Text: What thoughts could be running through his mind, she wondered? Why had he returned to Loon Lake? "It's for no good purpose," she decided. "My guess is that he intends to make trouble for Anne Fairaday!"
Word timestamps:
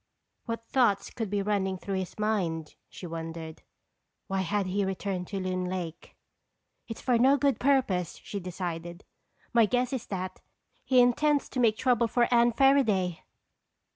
What 0.47 0.65
thoughts 0.65 1.11
could 1.11 1.29
be 1.29 1.43
running 1.43 1.77
through 1.77 1.99
his 1.99 2.17
mind, 2.17 2.73
she 2.89 3.05
wondered? 3.05 3.61
Why 4.25 4.41
had 4.41 4.65
he 4.65 4.83
returned 4.83 5.27
to 5.27 5.39
Loon 5.39 5.65
Lake? 5.65 6.15
"It's 6.87 7.01
for 7.01 7.19
no 7.19 7.37
good 7.37 7.59
purpose," 7.59 8.15
she 8.23 8.39
decided. 8.39 9.03
"My 9.53 9.67
guess 9.67 9.93
is 9.93 10.07
that 10.07 10.41
he 10.83 10.99
intends 10.99 11.49
to 11.49 11.59
make 11.59 11.77
trouble 11.77 12.07
for 12.07 12.27
Anne 12.33 12.51
Fairaday!" 12.53 13.19